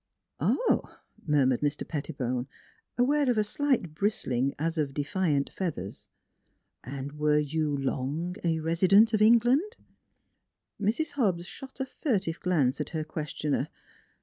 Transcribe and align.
"Ah!" 0.39 1.03
murmured 1.27 1.61
Mr. 1.61 1.87
Pettibone, 1.87 2.47
aware 2.97 3.29
of 3.29 3.37
a 3.37 3.43
slight 3.43 3.93
bristling, 3.93 4.55
as 4.57 4.79
of 4.79 4.95
defiant 4.95 5.51
feathers." 5.55 6.07
Were 7.15 7.37
you 7.37 7.75
er 7.75 7.79
long 7.81 8.35
a 8.43 8.57
resident 8.61 9.13
of 9.13 9.21
England?" 9.21 9.77
Mrs. 10.81 11.11
Hobbs 11.11 11.45
shot 11.45 11.79
a 11.79 11.85
furtive 11.85 12.39
glance 12.39 12.81
at 12.81 12.89
her 12.89 13.03
ques 13.03 13.31
tioner. 13.31 13.67